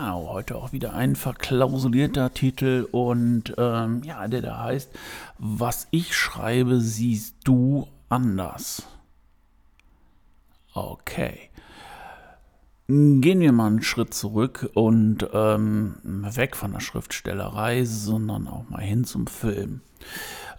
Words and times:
Ja, 0.00 0.14
heute 0.14 0.56
auch 0.56 0.72
wieder 0.72 0.94
ein 0.94 1.14
verklausulierter 1.14 2.32
Titel 2.32 2.88
und 2.90 3.52
ähm, 3.58 4.00
ja, 4.02 4.26
der 4.28 4.40
da 4.40 4.64
heißt, 4.64 4.90
was 5.36 5.88
ich 5.90 6.16
schreibe, 6.16 6.80
siehst 6.80 7.36
du 7.44 7.86
anders. 8.08 8.84
Okay. 10.72 11.50
Gehen 12.86 13.40
wir 13.40 13.52
mal 13.52 13.66
einen 13.66 13.82
Schritt 13.82 14.14
zurück 14.14 14.70
und 14.72 15.28
ähm, 15.34 15.96
weg 16.02 16.56
von 16.56 16.72
der 16.72 16.80
Schriftstellerei, 16.80 17.84
sondern 17.84 18.48
auch 18.48 18.70
mal 18.70 18.80
hin 18.80 19.04
zum 19.04 19.26
Film. 19.26 19.82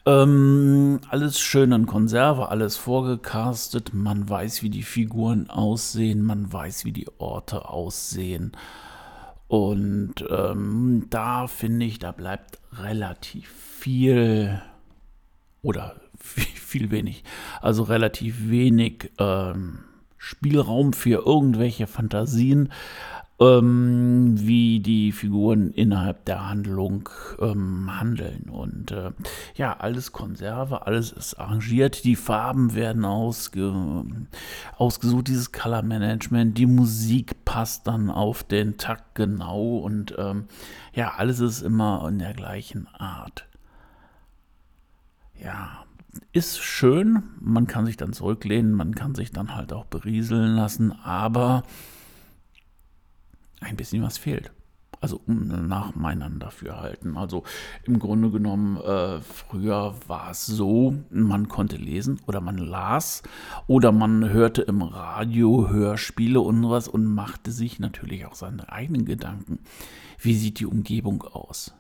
Ähm, 0.06 1.00
alles 1.10 1.40
schön 1.40 1.72
in 1.72 1.88
Konserve, 1.88 2.50
alles 2.50 2.78
vorgecastet, 2.78 3.92
man 3.92 4.30
weiß, 4.30 4.62
wie 4.62 4.70
die 4.70 4.84
Figuren 4.84 5.50
aussehen, 5.50 6.22
man 6.22 6.54
weiß, 6.54 6.86
wie 6.86 6.92
die 6.92 7.08
Orte 7.18 7.68
aussehen. 7.68 8.52
Und 9.52 10.24
ähm, 10.30 11.08
da 11.10 11.46
finde 11.46 11.86
ich, 11.86 12.00
da 12.00 12.14
bleibt 12.14 12.60
relativ 12.72 13.50
viel 13.50 14.62
oder 15.62 15.98
viel, 16.18 16.46
viel 16.46 16.90
wenig, 16.90 17.26
also 17.60 17.84
relativ 17.84 18.50
wenig 18.50 19.12
ähm, 19.20 19.80
Spielraum 20.18 20.94
für 20.94 21.26
irgendwelche 21.26 21.86
Fantasien 21.86 22.72
ähm, 23.42 24.36
wie 24.38 24.80
die 24.80 25.12
Figuren 25.12 25.72
innerhalb 25.72 26.26
der 26.26 26.48
Handlung 26.48 27.10
ähm, 27.40 28.00
handeln. 28.00 28.50
Und 28.52 28.92
äh, 28.92 29.12
ja, 29.56 29.76
alles 29.80 30.12
Konserve, 30.12 30.86
alles 30.86 31.12
ist 31.12 31.34
arrangiert, 31.40 32.04
die 32.04 32.16
Farben 32.16 32.76
werden 32.76 33.04
ausge 33.04 34.06
ausgesucht, 34.78 35.28
dieses 35.28 35.52
Color 35.52 35.82
Management, 35.82 36.58
die 36.58 36.68
Musik 36.68 37.44
passt 37.44 37.88
dann 37.88 38.12
auf 38.12 38.44
den 38.44 38.78
Takt 38.78 39.16
genau. 39.16 39.78
Und 39.78 40.14
ähm, 40.20 40.46
ja, 40.94 41.14
alles 41.18 41.40
ist 41.40 41.64
immer 41.64 42.08
in 42.08 42.20
der 42.20 42.34
gleichen 42.34 42.88
Art. 42.94 43.48
Ja, 45.42 45.86
ist 46.32 46.60
schön, 46.60 47.24
man 47.40 47.66
kann 47.66 47.88
sich 47.88 47.98
dann 47.98 48.14
zurücklehnen, 48.14 48.74
man 48.74 48.94
kann 48.94 49.16
sich 49.16 49.32
dann 49.32 49.56
halt 49.56 49.74
auch 49.74 49.86
berieseln 49.86 50.56
lassen, 50.56 50.92
aber 50.92 51.64
ein 53.62 53.78
bisschen 53.78 54.04
was 54.04 54.18
fehlt. 54.18 54.52
Also 55.00 55.20
nach 55.26 55.96
meinem 55.96 56.38
Dafürhalten. 56.38 57.18
Also 57.18 57.44
im 57.86 57.98
Grunde 57.98 58.30
genommen, 58.30 58.78
äh, 58.78 59.20
früher 59.22 59.96
war 60.08 60.30
es 60.30 60.46
so, 60.46 60.96
man 61.10 61.48
konnte 61.48 61.78
lesen 61.78 62.20
oder 62.28 62.40
man 62.40 62.60
las 62.60 63.24
oder 63.66 63.92
man 63.92 64.30
hörte 64.30 64.62
im 64.62 64.84
Radio 64.84 65.70
Hörspiele 65.70 66.40
und 66.40 66.70
was 66.70 66.88
und 66.88 67.06
machte 67.06 67.52
sich 67.52 67.80
natürlich 67.80 68.28
auch 68.28 68.36
seine 68.36 68.72
eigenen 68.72 69.06
Gedanken. 69.06 69.60
Wie 70.20 70.36
sieht 70.36 70.60
die 70.60 70.68
Umgebung 70.68 71.24
aus? 71.24 71.74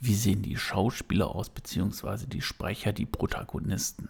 Wie 0.00 0.14
sehen 0.14 0.40
die 0.40 0.56
Schauspieler 0.56 1.34
aus, 1.34 1.50
beziehungsweise 1.50 2.26
die 2.26 2.40
Sprecher, 2.42 2.94
die 2.94 3.06
Protagonisten? 3.06 4.08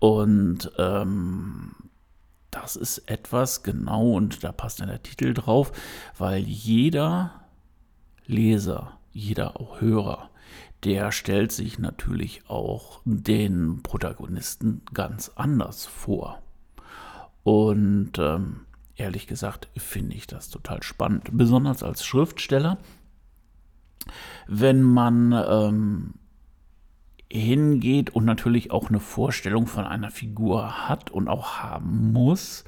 Und 0.00 0.70
ähm, 0.78 1.72
das 2.60 2.74
ist 2.74 2.98
etwas 3.10 3.62
genau, 3.62 4.12
und 4.12 4.42
da 4.42 4.50
passt 4.50 4.80
dann 4.80 4.88
der 4.88 5.02
Titel 5.02 5.34
drauf, 5.34 5.72
weil 6.16 6.42
jeder 6.42 7.44
Leser, 8.26 8.98
jeder 9.12 9.60
auch 9.60 9.80
Hörer, 9.80 10.30
der 10.84 11.12
stellt 11.12 11.52
sich 11.52 11.78
natürlich 11.78 12.48
auch 12.48 13.00
den 13.04 13.82
Protagonisten 13.82 14.82
ganz 14.94 15.32
anders 15.34 15.84
vor. 15.84 16.42
Und 17.42 18.12
ähm, 18.18 18.60
ehrlich 18.96 19.26
gesagt 19.26 19.68
finde 19.76 20.16
ich 20.16 20.26
das 20.26 20.48
total 20.48 20.82
spannend, 20.82 21.28
besonders 21.32 21.82
als 21.82 22.06
Schriftsteller, 22.06 22.78
wenn 24.46 24.82
man 24.82 25.32
ähm, 25.32 26.14
hingeht 27.30 28.10
und 28.10 28.24
natürlich 28.24 28.70
auch 28.70 28.88
eine 28.88 29.00
Vorstellung 29.00 29.66
von 29.66 29.84
einer 29.84 30.10
Figur 30.10 30.88
hat 30.88 31.10
und 31.10 31.28
auch 31.28 31.58
haben 31.58 32.12
muss, 32.12 32.64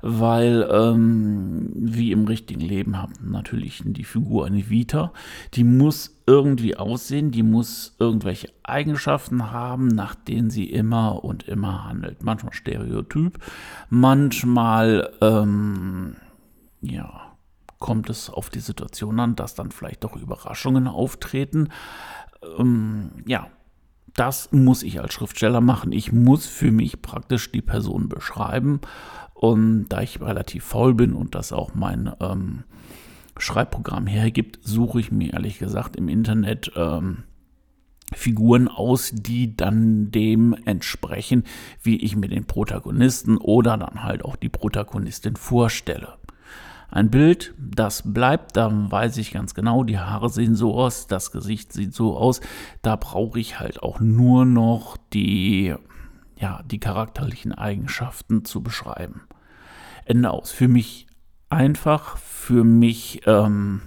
weil 0.00 0.68
ähm, 0.70 1.70
wie 1.74 2.12
im 2.12 2.26
richtigen 2.26 2.60
Leben 2.60 3.00
hat 3.00 3.10
natürlich 3.22 3.82
die 3.84 4.04
Figur 4.04 4.46
eine 4.46 4.68
Vita, 4.68 5.12
die 5.54 5.64
muss 5.64 6.22
irgendwie 6.26 6.76
aussehen, 6.76 7.30
die 7.30 7.42
muss 7.42 7.96
irgendwelche 7.98 8.48
Eigenschaften 8.62 9.50
haben, 9.50 9.88
nach 9.88 10.14
denen 10.14 10.50
sie 10.50 10.70
immer 10.70 11.24
und 11.24 11.48
immer 11.48 11.84
handelt. 11.84 12.22
Manchmal 12.22 12.52
Stereotyp, 12.52 13.38
manchmal 13.88 15.10
ähm, 15.20 16.16
ja 16.80 17.24
kommt 17.84 18.08
es 18.08 18.30
auf 18.30 18.48
die 18.48 18.60
Situation 18.60 19.20
an, 19.20 19.36
dass 19.36 19.54
dann 19.54 19.70
vielleicht 19.70 20.06
auch 20.06 20.16
Überraschungen 20.16 20.86
auftreten. 20.86 21.68
Ähm, 22.58 23.10
ja, 23.26 23.48
das 24.16 24.52
muss 24.52 24.82
ich 24.82 25.00
als 25.00 25.12
Schriftsteller 25.12 25.60
machen. 25.60 25.92
Ich 25.92 26.12
muss 26.12 26.46
für 26.46 26.70
mich 26.70 27.02
praktisch 27.02 27.50
die 27.50 27.62
Person 27.62 28.08
beschreiben. 28.08 28.80
Und 29.34 29.88
da 29.88 30.00
ich 30.00 30.20
relativ 30.20 30.64
faul 30.64 30.94
bin 30.94 31.12
und 31.12 31.34
das 31.34 31.52
auch 31.52 31.74
mein 31.74 32.12
ähm, 32.20 32.64
Schreibprogramm 33.36 34.06
hergibt, 34.06 34.60
suche 34.62 35.00
ich 35.00 35.10
mir 35.10 35.32
ehrlich 35.32 35.58
gesagt 35.58 35.96
im 35.96 36.08
Internet 36.08 36.72
ähm, 36.76 37.24
Figuren 38.12 38.68
aus, 38.68 39.10
die 39.12 39.56
dann 39.56 40.10
dem 40.10 40.54
entsprechen, 40.64 41.44
wie 41.82 41.96
ich 41.96 42.16
mir 42.16 42.28
den 42.28 42.44
Protagonisten 42.44 43.36
oder 43.36 43.76
dann 43.76 44.04
halt 44.04 44.24
auch 44.24 44.36
die 44.36 44.48
Protagonistin 44.48 45.36
vorstelle. 45.36 46.16
Ein 46.90 47.10
Bild, 47.10 47.54
das 47.58 48.02
bleibt, 48.12 48.56
da 48.56 48.70
weiß 48.70 49.16
ich 49.16 49.32
ganz 49.32 49.54
genau, 49.54 49.84
die 49.84 49.98
Haare 49.98 50.28
sehen 50.28 50.54
so 50.54 50.74
aus, 50.74 51.06
das 51.06 51.32
Gesicht 51.32 51.72
sieht 51.72 51.94
so 51.94 52.16
aus. 52.16 52.40
Da 52.82 52.96
brauche 52.96 53.40
ich 53.40 53.58
halt 53.58 53.82
auch 53.82 54.00
nur 54.00 54.44
noch 54.44 54.96
die, 55.12 55.74
ja, 56.38 56.62
die 56.64 56.78
charakterlichen 56.78 57.52
Eigenschaften 57.52 58.44
zu 58.44 58.62
beschreiben. 58.62 59.22
Ende 60.04 60.30
aus. 60.30 60.52
Für 60.52 60.68
mich 60.68 61.06
einfach, 61.48 62.18
für 62.18 62.64
mich 62.64 63.22
ähm, 63.26 63.82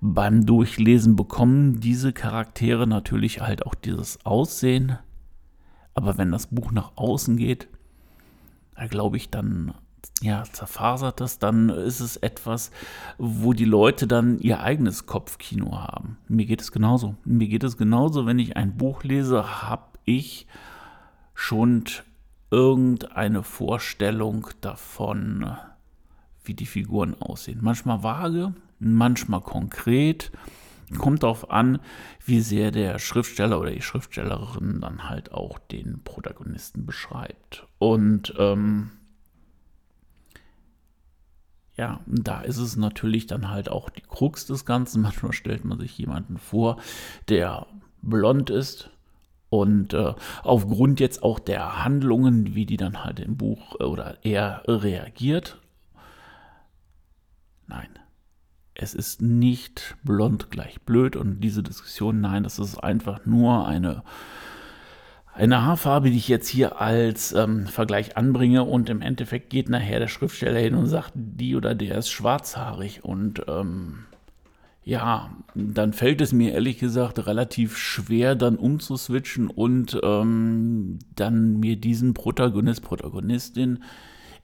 beim 0.00 0.46
Durchlesen 0.46 1.16
bekommen 1.16 1.80
diese 1.80 2.12
Charaktere 2.12 2.86
natürlich 2.86 3.40
halt 3.40 3.66
auch 3.66 3.74
dieses 3.74 4.24
Aussehen. 4.24 4.98
Aber 5.94 6.18
wenn 6.18 6.32
das 6.32 6.46
Buch 6.48 6.72
nach 6.72 6.92
außen 6.96 7.36
geht, 7.36 7.68
da 8.74 8.86
glaube 8.86 9.16
ich, 9.16 9.30
dann 9.30 9.74
ja, 10.22 10.44
zerfasert 10.44 11.20
das, 11.20 11.38
dann 11.38 11.68
ist 11.68 12.00
es 12.00 12.16
etwas, 12.16 12.70
wo 13.18 13.52
die 13.52 13.64
Leute 13.64 14.06
dann 14.06 14.38
ihr 14.38 14.60
eigenes 14.60 15.06
Kopfkino 15.06 15.78
haben. 15.78 16.18
Mir 16.28 16.46
geht 16.46 16.60
es 16.60 16.72
genauso. 16.72 17.16
Mir 17.24 17.48
geht 17.48 17.64
es 17.64 17.76
genauso, 17.76 18.26
wenn 18.26 18.38
ich 18.38 18.56
ein 18.56 18.76
Buch 18.76 19.02
lese, 19.02 19.62
habe 19.62 19.98
ich 20.04 20.46
schon 21.34 21.84
irgendeine 22.50 23.42
Vorstellung 23.42 24.46
davon, 24.60 25.56
wie 26.44 26.54
die 26.54 26.66
Figuren 26.66 27.20
aussehen. 27.20 27.58
Manchmal 27.62 28.02
vage, 28.02 28.54
manchmal 28.78 29.40
konkret. 29.40 30.30
Kommt 30.98 31.22
darauf 31.22 31.50
an, 31.50 31.78
wie 32.24 32.40
sehr 32.40 32.70
der 32.70 32.98
Schriftsteller 32.98 33.58
oder 33.58 33.70
die 33.70 33.80
Schriftstellerin 33.80 34.80
dann 34.82 35.08
halt 35.08 35.32
auch 35.32 35.58
den 35.58 36.02
Protagonisten 36.04 36.84
beschreibt. 36.84 37.66
Und 37.78 38.34
ähm, 38.38 38.90
ja, 41.76 42.00
da 42.06 42.42
ist 42.42 42.58
es 42.58 42.76
natürlich 42.76 43.26
dann 43.26 43.50
halt 43.50 43.68
auch 43.68 43.90
die 43.90 44.02
Krux 44.02 44.46
des 44.46 44.64
Ganzen. 44.64 45.02
Manchmal 45.02 45.32
stellt 45.32 45.64
man 45.64 45.78
sich 45.78 45.96
jemanden 45.98 46.38
vor, 46.38 46.78
der 47.28 47.66
blond 48.02 48.50
ist 48.50 48.90
und 49.48 49.94
äh, 49.94 50.14
aufgrund 50.42 50.98
jetzt 50.98 51.22
auch 51.22 51.38
der 51.38 51.84
Handlungen, 51.84 52.54
wie 52.54 52.66
die 52.66 52.76
dann 52.76 53.04
halt 53.04 53.20
im 53.20 53.36
Buch 53.36 53.76
äh, 53.80 53.84
oder 53.84 54.18
er 54.22 54.62
reagiert. 54.66 55.58
Nein, 57.66 57.88
es 58.74 58.94
ist 58.94 59.22
nicht 59.22 59.96
blond 60.02 60.50
gleich 60.50 60.80
blöd 60.80 61.16
und 61.16 61.40
diese 61.40 61.62
Diskussion, 61.62 62.20
nein, 62.20 62.42
das 62.42 62.58
ist 62.58 62.78
einfach 62.78 63.24
nur 63.24 63.66
eine 63.66 64.02
eine 65.34 65.64
Haarfarbe, 65.64 66.10
die 66.10 66.16
ich 66.16 66.28
jetzt 66.28 66.48
hier 66.48 66.80
als 66.80 67.32
ähm, 67.32 67.66
Vergleich 67.66 68.16
anbringe 68.16 68.64
und 68.64 68.90
im 68.90 69.00
Endeffekt 69.00 69.50
geht 69.50 69.68
nachher 69.70 69.98
der 69.98 70.08
Schriftsteller 70.08 70.58
hin 70.58 70.74
und 70.74 70.86
sagt, 70.86 71.12
die 71.14 71.56
oder 71.56 71.74
der 71.74 71.96
ist 71.96 72.10
schwarzhaarig 72.10 73.04
und 73.04 73.42
ähm, 73.48 74.04
ja, 74.84 75.30
dann 75.54 75.92
fällt 75.92 76.20
es 76.20 76.32
mir 76.32 76.52
ehrlich 76.52 76.78
gesagt 76.78 77.26
relativ 77.26 77.78
schwer, 77.78 78.34
dann 78.34 78.56
umzuswitchen 78.56 79.48
und 79.48 79.98
ähm, 80.02 80.98
dann 81.14 81.60
mir 81.60 81.76
diesen 81.76 82.14
Protagonist, 82.14 82.82
Protagonistin 82.82 83.84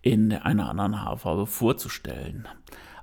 in 0.01 0.33
einer 0.33 0.71
anderen 0.71 1.03
Haarfarbe 1.03 1.47
vorzustellen. 1.47 2.47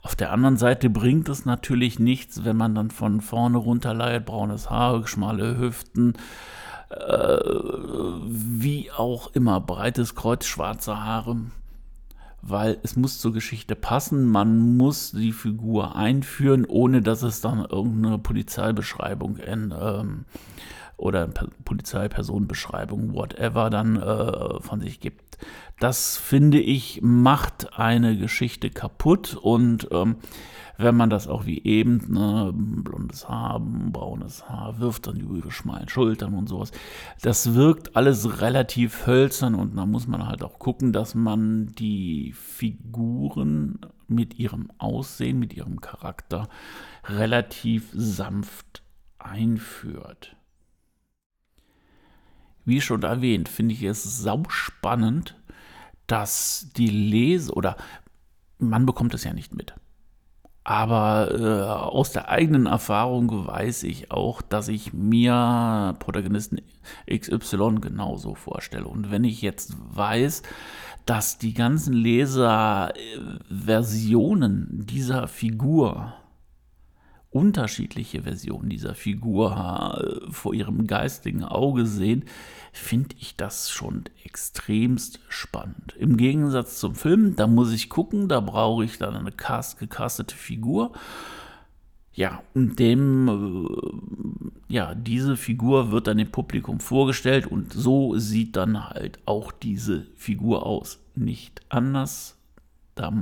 Auf 0.02 0.16
der 0.16 0.32
anderen 0.32 0.56
Seite 0.56 0.90
bringt 0.90 1.28
es 1.30 1.46
natürlich 1.46 2.00
nichts, 2.00 2.46
wenn 2.46 2.56
man 2.56 2.74
dann 2.74 2.90
von 2.90 3.22
vorne 3.22 3.58
runterleiert, 3.58 4.26
braunes 4.26 4.70
Haar, 4.70 5.06
schmale 5.08 5.58
Hüften, 5.58 6.14
äh, 6.90 7.38
wie 8.26 8.92
auch 8.92 9.32
immer, 9.34 9.60
breites 9.62 10.16
Kreuz, 10.16 10.46
schwarze 10.46 11.04
Haare 11.04 11.38
weil 12.48 12.78
es 12.84 12.96
muss 12.96 13.20
zur 13.20 13.34
Geschichte 13.34 13.76
passen. 13.76 14.26
Man 14.26 14.78
muss 14.78 15.12
die 15.12 15.32
Figur 15.32 15.96
einführen, 15.96 16.66
ohne 16.66 17.02
dass 17.02 17.24
es 17.24 17.42
dann 17.42 17.66
irgendeine 17.66 18.20
Polizeibeschreibung 18.20 19.38
in, 19.38 19.74
ähm, 19.78 20.26
oder 20.98 21.28
Polizeipersonenbeschreibung, 21.66 23.14
whatever, 23.14 23.70
dann 23.70 23.98
äh, 23.98 24.60
von 24.62 24.80
sich 24.82 25.00
gibt. 25.00 25.38
Das 25.80 26.18
finde 26.18 26.60
ich 26.60 27.02
macht 27.02 27.78
eine 27.78 28.18
Geschichte 28.18 28.70
kaputt 28.70 29.36
und 29.36 29.90
ähm, 29.92 30.18
wenn 30.78 30.96
man 30.96 31.10
das 31.10 31.28
auch 31.28 31.46
wie 31.46 31.64
eben, 31.64 32.02
ne, 32.12 32.52
blondes 32.54 33.30
Haar, 33.30 33.60
braunes 33.60 34.48
Haar, 34.50 34.80
wirft 34.80 35.08
dann 35.08 35.18
über 35.18 35.52
schmalen 35.52 35.88
Schultern 35.88 36.34
und 36.34 36.48
sowas. 36.48 36.72
Das 37.22 37.56
wirkt 37.56 37.96
alles 37.96 38.42
relativ 38.42 39.08
hölzern 39.08 39.56
und 39.56 39.78
da 39.78 39.86
muss 39.86 40.08
man 40.08 40.28
halt 40.28 40.44
auch 40.44 40.60
gucken, 40.60 40.92
dass 40.92 41.16
man 41.16 41.68
die 41.76 42.34
Figuren 42.34 43.80
mit 44.08 44.38
ihrem 44.38 44.70
Aussehen, 44.78 45.40
mit 45.40 45.54
ihrem 45.54 45.82
Charakter 45.82 46.48
relativ 47.06 47.90
sanft 47.94 48.84
einführt. 49.18 50.36
Wie 52.66 52.82
schon 52.82 53.04
erwähnt, 53.04 53.48
finde 53.48 53.74
ich 53.74 53.84
es 53.84 54.04
sauspannend, 54.20 55.36
dass 56.08 56.70
die 56.76 56.90
Lese 56.90 57.54
oder 57.54 57.78
man 58.58 58.86
bekommt 58.86 59.14
es 59.14 59.24
ja 59.24 59.34
nicht 59.34 59.54
mit. 59.54 59.76
Aber 60.64 61.30
äh, 61.32 61.62
aus 61.72 62.12
der 62.12 62.30
eigenen 62.30 62.66
Erfahrung 62.66 63.46
weiß 63.46 63.84
ich 63.84 64.10
auch, 64.10 64.42
dass 64.42 64.68
ich 64.68 64.94
mir 64.94 65.96
Protagonisten 66.00 66.60
XY 67.08 67.76
genauso 67.82 68.34
vorstelle. 68.34 68.88
Und 68.88 69.12
wenn 69.12 69.24
ich 69.24 69.44
jetzt 69.44 69.76
weiß, 69.92 70.42
dass 71.06 71.38
die 71.38 71.54
ganzen 71.54 71.94
Leser 71.94 72.94
äh, 72.96 73.20
Versionen 73.48 74.88
dieser 74.88 75.28
Figur 75.28 76.16
unterschiedliche 77.36 78.24
Versionen 78.24 78.70
dieser 78.70 78.96
Figur 78.96 79.98
äh, 80.00 80.32
vor 80.32 80.54
ihrem 80.54 80.88
geistigen 80.88 81.44
Auge 81.44 81.86
sehen, 81.86 82.24
finde 82.72 83.14
ich 83.20 83.36
das 83.36 83.70
schon 83.70 84.06
extremst 84.24 85.20
spannend. 85.28 85.94
Im 86.00 86.16
Gegensatz 86.16 86.80
zum 86.80 86.96
Film, 86.96 87.36
da 87.36 87.48
muss 87.48 87.74
ich 87.74 87.90
gucken, 87.90 88.30
da 88.30 88.40
brauche 88.40 88.86
ich 88.86 88.98
dann 89.00 89.16
eine 89.16 89.34
cast 89.34 89.80
gecastete 89.80 90.34
Figur. 90.34 90.94
Ja, 92.14 92.42
dem, 92.54 93.28
äh, 94.70 94.74
ja, 94.74 94.96
diese 94.96 95.36
Figur 95.36 95.92
wird 95.92 96.08
dann 96.08 96.18
dem 96.18 96.32
Publikum 96.32 96.80
vorgestellt 96.80 97.48
und 97.48 97.74
so 97.74 98.18
sieht 98.18 98.56
dann 98.56 98.90
halt 98.90 99.20
auch 99.26 99.52
diese 99.52 100.08
Figur 100.16 100.66
aus. 100.66 101.00
Nicht 101.16 101.64
anders. 101.68 102.38
Da 102.96 103.14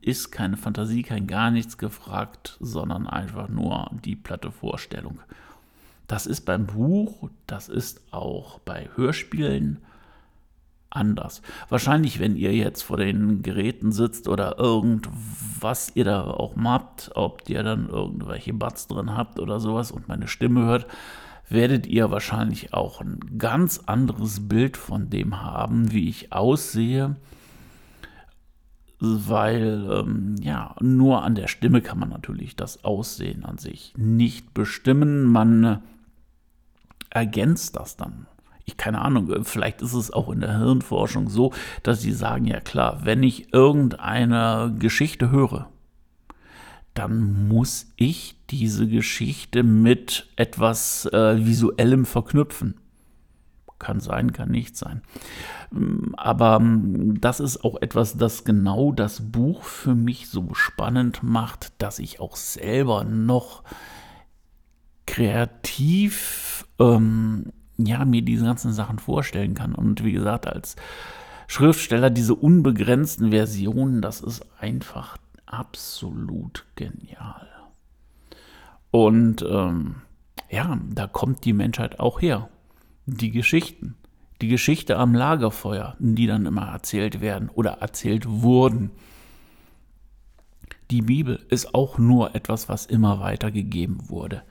ist 0.00 0.32
keine 0.32 0.56
Fantasie, 0.56 1.02
kein 1.02 1.26
gar 1.26 1.50
nichts 1.50 1.78
gefragt, 1.78 2.56
sondern 2.60 3.06
einfach 3.06 3.48
nur 3.48 3.90
die 4.04 4.16
platte 4.16 4.50
Vorstellung. 4.50 5.20
Das 6.06 6.26
ist 6.26 6.42
beim 6.42 6.66
Buch, 6.66 7.30
das 7.46 7.68
ist 7.68 8.02
auch 8.10 8.58
bei 8.60 8.88
Hörspielen 8.96 9.78
anders. 10.90 11.42
Wahrscheinlich, 11.68 12.20
wenn 12.20 12.36
ihr 12.36 12.52
jetzt 12.52 12.82
vor 12.82 12.96
den 12.96 13.42
Geräten 13.42 13.92
sitzt 13.92 14.28
oder 14.28 14.58
irgendwas 14.58 15.92
ihr 15.94 16.04
da 16.04 16.24
auch 16.24 16.54
habt, 16.56 17.12
ob 17.14 17.48
ihr 17.48 17.62
dann 17.62 17.88
irgendwelche 17.88 18.52
Buds 18.52 18.88
drin 18.88 19.16
habt 19.16 19.38
oder 19.38 19.60
sowas 19.60 19.90
und 19.90 20.08
meine 20.08 20.28
Stimme 20.28 20.64
hört, 20.64 20.86
werdet 21.48 21.86
ihr 21.86 22.10
wahrscheinlich 22.10 22.72
auch 22.74 23.00
ein 23.00 23.20
ganz 23.38 23.80
anderes 23.86 24.48
Bild 24.48 24.76
von 24.76 25.10
dem 25.10 25.42
haben, 25.42 25.92
wie 25.92 26.08
ich 26.08 26.32
aussehe 26.32 27.16
weil 29.02 29.88
ähm, 29.90 30.36
ja, 30.40 30.76
nur 30.80 31.24
an 31.24 31.34
der 31.34 31.48
Stimme 31.48 31.80
kann 31.80 31.98
man 31.98 32.08
natürlich 32.08 32.54
das 32.54 32.84
Aussehen 32.84 33.44
an 33.44 33.58
sich 33.58 33.92
nicht 33.96 34.54
bestimmen. 34.54 35.24
Man 35.24 35.64
äh, 35.64 35.78
ergänzt 37.10 37.74
das 37.76 37.96
dann. 37.96 38.26
Ich 38.64 38.76
keine 38.76 39.00
Ahnung, 39.00 39.28
äh, 39.32 39.42
vielleicht 39.42 39.82
ist 39.82 39.94
es 39.94 40.12
auch 40.12 40.30
in 40.30 40.40
der 40.40 40.56
Hirnforschung 40.56 41.28
so, 41.28 41.52
dass 41.82 42.00
sie 42.00 42.12
sagen, 42.12 42.46
ja 42.46 42.60
klar, 42.60 43.00
wenn 43.02 43.24
ich 43.24 43.52
irgendeine 43.52 44.72
Geschichte 44.78 45.30
höre, 45.30 45.68
dann 46.94 47.48
muss 47.48 47.92
ich 47.96 48.36
diese 48.50 48.86
Geschichte 48.86 49.64
mit 49.64 50.28
etwas 50.36 51.06
äh, 51.06 51.44
Visuellem 51.44 52.04
verknüpfen. 52.04 52.74
Kann 53.82 53.98
sein, 53.98 54.32
kann 54.32 54.48
nicht 54.48 54.76
sein. 54.76 55.02
Aber 56.16 56.60
mm, 56.60 57.20
das 57.20 57.40
ist 57.40 57.64
auch 57.64 57.82
etwas, 57.82 58.16
das 58.16 58.44
genau 58.44 58.92
das 58.92 59.32
Buch 59.32 59.64
für 59.64 59.96
mich 59.96 60.28
so 60.28 60.54
spannend 60.54 61.24
macht, 61.24 61.72
dass 61.82 61.98
ich 61.98 62.20
auch 62.20 62.36
selber 62.36 63.02
noch 63.02 63.64
kreativ 65.04 66.64
ähm, 66.78 67.52
ja, 67.76 68.04
mir 68.04 68.22
diese 68.22 68.44
ganzen 68.44 68.72
Sachen 68.72 69.00
vorstellen 69.00 69.54
kann. 69.54 69.74
Und 69.74 70.04
wie 70.04 70.12
gesagt, 70.12 70.46
als 70.46 70.76
Schriftsteller 71.48 72.10
diese 72.10 72.36
unbegrenzten 72.36 73.30
Versionen, 73.30 74.00
das 74.00 74.20
ist 74.20 74.46
einfach 74.60 75.16
absolut 75.44 76.66
genial. 76.76 77.48
Und 78.92 79.42
ähm, 79.42 79.96
ja, 80.48 80.78
da 80.88 81.08
kommt 81.08 81.44
die 81.44 81.52
Menschheit 81.52 81.98
auch 81.98 82.22
her 82.22 82.48
die 83.06 83.30
Geschichten, 83.30 83.96
die 84.40 84.48
Geschichte 84.48 84.96
am 84.96 85.14
Lagerfeuer, 85.14 85.96
die 85.98 86.26
dann 86.26 86.46
immer 86.46 86.68
erzählt 86.68 87.20
werden 87.20 87.48
oder 87.48 87.72
erzählt 87.80 88.24
wurden. 88.28 88.90
Die 90.90 91.02
Bibel 91.02 91.44
ist 91.48 91.74
auch 91.74 91.98
nur 91.98 92.34
etwas, 92.34 92.68
was 92.68 92.86
immer 92.86 93.20
weitergegeben 93.20 94.08
wurde. 94.08 94.42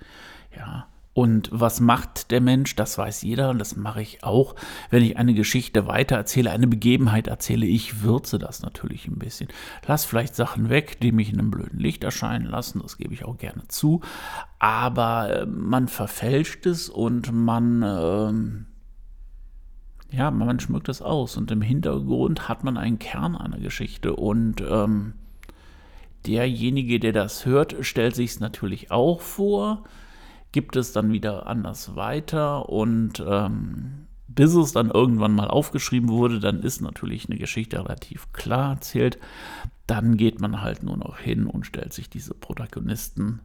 Ja, 0.55 0.87
und 1.21 1.49
was 1.51 1.79
macht 1.79 2.31
der 2.31 2.41
Mensch? 2.41 2.75
Das 2.75 2.97
weiß 2.97 3.21
jeder 3.21 3.51
und 3.51 3.59
das 3.59 3.75
mache 3.75 4.01
ich 4.01 4.23
auch. 4.23 4.55
Wenn 4.89 5.03
ich 5.03 5.17
eine 5.17 5.35
Geschichte 5.35 5.85
weitererzähle, 5.85 6.49
eine 6.49 6.65
Begebenheit 6.65 7.27
erzähle, 7.27 7.67
ich 7.67 8.01
würze 8.01 8.39
das 8.39 8.63
natürlich 8.63 9.07
ein 9.07 9.19
bisschen. 9.19 9.47
Lass 9.85 10.03
vielleicht 10.03 10.35
Sachen 10.35 10.69
weg, 10.69 10.99
die 10.99 11.11
mich 11.11 11.31
in 11.31 11.37
einem 11.37 11.51
blöden 11.51 11.77
Licht 11.77 12.03
erscheinen 12.03 12.47
lassen, 12.47 12.81
das 12.81 12.97
gebe 12.97 13.13
ich 13.13 13.23
auch 13.23 13.37
gerne 13.37 13.67
zu. 13.67 14.01
Aber 14.57 15.41
äh, 15.41 15.45
man 15.45 15.87
verfälscht 15.87 16.65
es 16.65 16.89
und 16.89 17.31
man, 17.31 17.83
äh, 17.83 18.33
ja, 20.17 20.31
man 20.31 20.59
schmückt 20.59 20.89
es 20.89 21.03
aus. 21.03 21.37
Und 21.37 21.51
im 21.51 21.61
Hintergrund 21.61 22.49
hat 22.49 22.63
man 22.63 22.77
einen 22.77 22.97
Kern 22.97 23.35
einer 23.35 23.59
Geschichte 23.59 24.15
und 24.15 24.63
ähm, 24.67 25.13
derjenige, 26.25 26.99
der 26.99 27.13
das 27.13 27.45
hört, 27.45 27.75
stellt 27.81 28.15
sich 28.15 28.31
es 28.31 28.39
natürlich 28.39 28.89
auch 28.89 29.21
vor 29.21 29.83
gibt 30.51 30.75
es 30.75 30.91
dann 30.91 31.11
wieder 31.11 31.47
anders 31.47 31.95
weiter 31.95 32.69
und 32.69 33.23
ähm, 33.25 34.07
bis 34.27 34.53
es 34.55 34.71
dann 34.71 34.89
irgendwann 34.89 35.33
mal 35.33 35.47
aufgeschrieben 35.47 36.09
wurde, 36.09 36.39
dann 36.39 36.61
ist 36.61 36.81
natürlich 36.81 37.29
eine 37.29 37.37
Geschichte 37.37 37.79
relativ 37.79 38.31
klar 38.33 38.75
erzählt. 38.75 39.19
Dann 39.87 40.15
geht 40.17 40.39
man 40.39 40.61
halt 40.61 40.83
nur 40.83 40.97
noch 40.97 41.17
hin 41.17 41.47
und 41.47 41.65
stellt 41.65 41.93
sich 41.93 42.09
diese 42.09 42.33
Protagonisten 42.33 43.41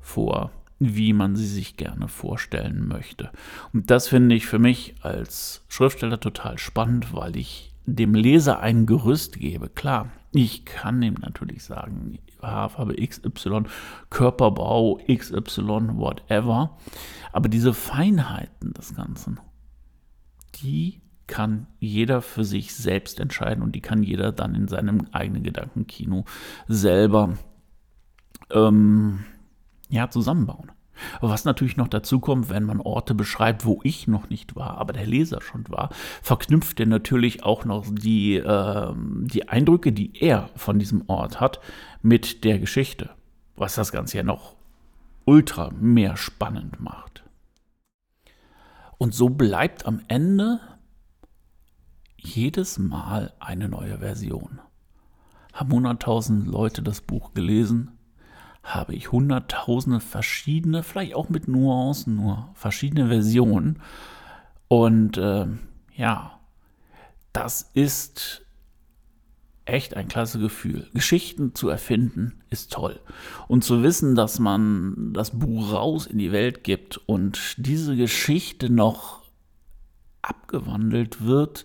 vor, 0.00 0.50
wie 0.78 1.12
man 1.12 1.34
sie 1.34 1.46
sich 1.46 1.76
gerne 1.76 2.08
vorstellen 2.08 2.86
möchte. 2.86 3.30
Und 3.72 3.90
das 3.90 4.08
finde 4.08 4.34
ich 4.34 4.46
für 4.46 4.58
mich 4.58 4.94
als 5.00 5.64
Schriftsteller 5.68 6.20
total 6.20 6.58
spannend, 6.58 7.12
weil 7.12 7.36
ich 7.36 7.74
dem 7.86 8.14
Leser 8.14 8.60
ein 8.60 8.86
Gerüst 8.86 9.38
gebe. 9.38 9.68
Klar, 9.68 10.10
ich 10.32 10.64
kann 10.64 11.02
ihm 11.02 11.14
natürlich 11.14 11.64
sagen, 11.64 12.18
Haarfarbe 12.42 12.94
XY, 12.94 13.64
Körperbau 14.10 15.00
XY, 15.08 15.96
whatever. 15.96 16.76
Aber 17.32 17.48
diese 17.48 17.74
Feinheiten 17.74 18.72
des 18.74 18.94
Ganzen, 18.94 19.40
die 20.56 21.00
kann 21.26 21.66
jeder 21.78 22.22
für 22.22 22.44
sich 22.44 22.74
selbst 22.74 23.20
entscheiden 23.20 23.62
und 23.62 23.74
die 23.74 23.80
kann 23.80 24.02
jeder 24.02 24.32
dann 24.32 24.54
in 24.54 24.66
seinem 24.66 25.06
eigenen 25.12 25.42
Gedankenkino 25.42 26.24
selber 26.66 27.36
ähm, 28.50 29.24
ja, 29.90 30.08
zusammenbauen. 30.10 30.72
Was 31.20 31.44
natürlich 31.44 31.76
noch 31.76 31.88
dazu 31.88 32.20
kommt, 32.20 32.48
wenn 32.50 32.64
man 32.64 32.80
Orte 32.80 33.14
beschreibt, 33.14 33.64
wo 33.64 33.80
ich 33.82 34.06
noch 34.08 34.28
nicht 34.30 34.56
war, 34.56 34.78
aber 34.78 34.92
der 34.92 35.06
Leser 35.06 35.40
schon 35.40 35.64
war, 35.68 35.90
verknüpft 36.22 36.80
er 36.80 36.86
natürlich 36.86 37.42
auch 37.44 37.64
noch 37.64 37.86
die, 37.88 38.36
äh, 38.36 38.92
die 38.96 39.48
Eindrücke, 39.48 39.92
die 39.92 40.12
er 40.20 40.50
von 40.56 40.78
diesem 40.78 41.04
Ort 41.08 41.40
hat, 41.40 41.60
mit 42.02 42.44
der 42.44 42.58
Geschichte. 42.58 43.10
was 43.60 43.74
das 43.74 43.90
Ganze 43.92 44.18
ja 44.18 44.22
noch 44.22 44.54
ultra 45.24 45.70
mehr 45.70 46.16
spannend 46.16 46.80
macht. 46.80 47.24
Und 48.98 49.14
so 49.14 49.28
bleibt 49.28 49.84
am 49.84 50.00
Ende 50.08 50.60
jedes 52.16 52.78
Mal 52.78 53.32
eine 53.38 53.68
neue 53.68 53.98
Version. 53.98 54.60
Haben 55.52 55.72
hunderttausend 55.72 56.46
Leute 56.46 56.82
das 56.82 57.00
Buch 57.00 57.34
gelesen, 57.34 57.97
habe 58.74 58.94
ich 58.94 59.12
hunderttausende 59.12 60.00
verschiedene, 60.00 60.82
vielleicht 60.82 61.14
auch 61.14 61.28
mit 61.28 61.48
Nuancen 61.48 62.16
nur, 62.16 62.50
verschiedene 62.54 63.08
Versionen. 63.08 63.80
Und 64.68 65.16
äh, 65.16 65.46
ja, 65.96 66.38
das 67.32 67.70
ist 67.74 68.44
echt 69.64 69.96
ein 69.96 70.08
klasse 70.08 70.38
Gefühl. 70.38 70.88
Geschichten 70.94 71.54
zu 71.54 71.68
erfinden 71.68 72.40
ist 72.50 72.72
toll. 72.72 73.00
Und 73.48 73.64
zu 73.64 73.82
wissen, 73.82 74.14
dass 74.14 74.38
man 74.38 75.12
das 75.12 75.38
Buch 75.38 75.72
raus 75.72 76.06
in 76.06 76.18
die 76.18 76.32
Welt 76.32 76.64
gibt 76.64 76.96
und 77.06 77.54
diese 77.58 77.96
Geschichte 77.96 78.70
noch 78.70 79.27
abgewandelt 80.28 81.24
wird, 81.24 81.64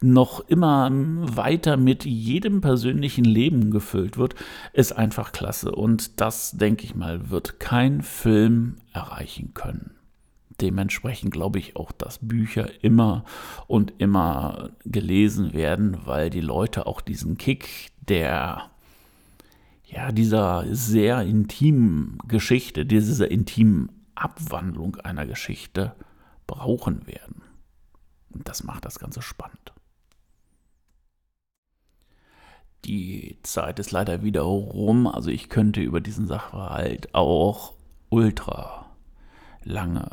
noch 0.00 0.40
immer 0.48 0.90
weiter 0.92 1.76
mit 1.76 2.04
jedem 2.04 2.60
persönlichen 2.60 3.24
Leben 3.24 3.70
gefüllt 3.70 4.16
wird, 4.16 4.34
ist 4.72 4.92
einfach 4.92 5.32
klasse. 5.32 5.72
Und 5.72 6.20
das, 6.20 6.52
denke 6.52 6.84
ich 6.84 6.94
mal, 6.94 7.30
wird 7.30 7.60
kein 7.60 8.02
Film 8.02 8.76
erreichen 8.92 9.52
können. 9.54 9.92
Dementsprechend 10.60 11.32
glaube 11.32 11.58
ich 11.58 11.76
auch, 11.76 11.92
dass 11.92 12.18
Bücher 12.18 12.68
immer 12.82 13.24
und 13.66 13.94
immer 13.98 14.70
gelesen 14.84 15.54
werden, 15.54 15.98
weil 16.04 16.28
die 16.28 16.42
Leute 16.42 16.86
auch 16.86 17.00
diesen 17.00 17.38
Kick 17.38 17.92
der 18.00 18.70
ja, 19.90 20.12
dieser 20.12 20.64
sehr 20.70 21.22
intimen 21.22 22.18
Geschichte, 22.28 22.86
dieser 22.86 23.30
intimen 23.30 23.90
Abwandlung 24.14 24.96
einer 24.96 25.26
Geschichte 25.26 25.94
brauchen 26.46 27.06
werden. 27.06 27.42
Und 28.32 28.48
das 28.48 28.64
macht 28.64 28.84
das 28.84 28.98
Ganze 28.98 29.22
spannend. 29.22 29.72
Die 32.84 33.38
Zeit 33.42 33.78
ist 33.78 33.90
leider 33.90 34.22
wieder 34.22 34.42
rum, 34.42 35.06
also 35.06 35.30
ich 35.30 35.50
könnte 35.50 35.82
über 35.82 36.00
diesen 36.00 36.26
Sachverhalt 36.26 37.14
auch 37.14 37.74
ultra 38.08 38.86
lange 39.62 40.08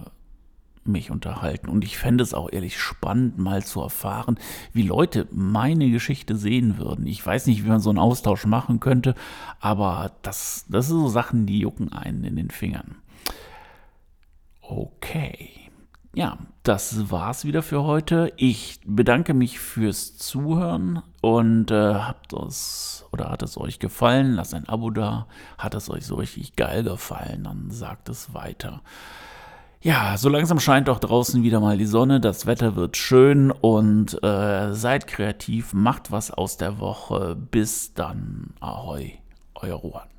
mich 0.88 1.12
unterhalten. 1.12 1.69
Und 1.69 1.83
ich 1.83 1.97
fände 1.97 2.24
es 2.24 2.33
auch 2.33 2.51
ehrlich 2.51 2.79
spannend, 2.79 3.38
mal 3.38 3.63
zu 3.63 3.81
erfahren, 3.81 4.38
wie 4.74 4.83
Leute 4.83 5.27
meine 5.31 5.89
Geschichte 5.89 6.36
sehen 6.36 6.77
würden. 6.77 7.05
Ich 7.07 7.25
weiß 7.25 7.47
nicht, 7.47 7.63
wie 7.63 7.69
man 7.69 7.79
so 7.79 7.89
einen 7.89 8.00
Austausch 8.00 8.45
machen 8.45 8.79
könnte, 8.79 9.15
aber 9.59 10.12
das, 10.21 10.65
das 10.69 10.88
sind 10.88 11.00
so 11.00 11.09
Sachen, 11.09 11.45
die 11.45 11.59
jucken 11.59 11.91
einen 11.91 12.24
in 12.24 12.36
den 12.36 12.50
Fingern. 12.50 12.95
Okay. 14.62 15.66
Ja, 16.17 16.39
das 16.63 17.12
war's 17.12 17.45
wieder 17.45 17.62
für 17.62 17.83
heute. 17.83 18.33
Ich 18.38 18.79
bedanke 18.88 19.36
mich 19.36 19.59
fürs 19.59 20.17
Zuhören 20.17 21.03
und 21.21 21.69
äh, 21.69 21.93
habt 21.93 22.33
es 22.33 23.05
oder 23.12 23.29
hat 23.29 23.43
es 23.43 23.55
euch 23.55 23.77
gefallen? 23.77 24.33
Lasst 24.33 24.55
ein 24.55 24.67
Abo 24.67 24.89
da. 24.89 25.27
Hat 25.59 25.75
es 25.75 25.91
euch 25.91 26.07
so 26.07 26.15
richtig 26.15 26.55
geil 26.55 26.83
gefallen? 26.83 27.43
Dann 27.43 27.69
sagt 27.69 28.09
es 28.09 28.33
weiter. 28.33 28.81
Ja, 29.79 30.17
so 30.17 30.29
langsam 30.29 30.59
scheint 30.59 30.89
auch 30.89 30.97
draußen 30.97 31.43
wieder 31.43 31.59
mal 31.59 31.77
die 31.77 31.86
Sonne, 31.86 32.19
das 32.19 32.47
Wetter 32.47 32.75
wird 32.75 32.97
schön 32.97 33.51
und 33.51 34.17
äh, 34.24 34.74
seid 34.74 35.05
kreativ, 35.05 35.75
macht 35.75 36.12
was 36.12 36.31
aus 36.31 36.57
der 36.57 36.79
Woche. 36.79 37.36
Bis 37.36 37.93
dann, 37.93 38.55
ahoi, 38.59 39.19
euer 39.53 39.75
Ruan. 39.75 40.16